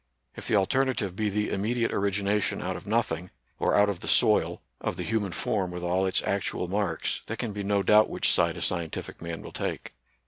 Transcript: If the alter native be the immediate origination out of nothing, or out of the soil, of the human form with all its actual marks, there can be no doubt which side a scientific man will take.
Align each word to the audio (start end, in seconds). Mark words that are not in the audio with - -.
If 0.35 0.47
the 0.47 0.55
alter 0.55 0.83
native 0.83 1.15
be 1.15 1.29
the 1.29 1.51
immediate 1.51 1.93
origination 1.93 2.59
out 2.59 2.75
of 2.75 2.87
nothing, 2.87 3.29
or 3.59 3.75
out 3.75 3.87
of 3.87 3.99
the 3.99 4.07
soil, 4.07 4.63
of 4.79 4.95
the 4.97 5.03
human 5.03 5.31
form 5.31 5.69
with 5.69 5.83
all 5.83 6.07
its 6.07 6.23
actual 6.23 6.67
marks, 6.67 7.21
there 7.27 7.37
can 7.37 7.53
be 7.53 7.61
no 7.61 7.83
doubt 7.83 8.09
which 8.09 8.31
side 8.33 8.57
a 8.57 8.63
scientific 8.63 9.21
man 9.21 9.43
will 9.43 9.53
take. 9.53 9.93